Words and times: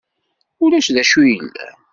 Ulac 0.63 0.87
d 0.95 0.97
acu 1.01 1.21
yellan. 1.29 1.77